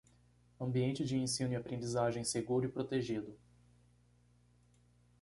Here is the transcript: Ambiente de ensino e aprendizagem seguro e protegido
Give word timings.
Ambiente 0.59 1.05
de 1.05 1.15
ensino 1.15 1.51
e 1.53 1.55
aprendizagem 1.55 2.23
seguro 2.23 2.65
e 2.65 2.69
protegido 2.71 3.37